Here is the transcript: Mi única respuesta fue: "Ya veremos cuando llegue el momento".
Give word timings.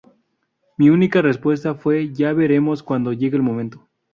Mi 0.77 0.89
única 0.89 1.21
respuesta 1.21 1.75
fue: 1.75 2.11
"Ya 2.11 2.33
veremos 2.33 2.81
cuando 2.81 3.13
llegue 3.13 3.35
el 3.35 3.43
momento". 3.43 3.87